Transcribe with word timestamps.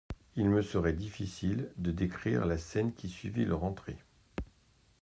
Il 0.35 0.49
me 0.49 0.63
serait 0.63 0.93
difficile 0.93 1.69
de 1.77 1.91
décrire 1.91 2.47
la 2.47 2.57
scène 2.57 2.91
qui 2.91 3.07
suivit 3.07 3.45
leur 3.45 3.63
entrée. 3.63 3.99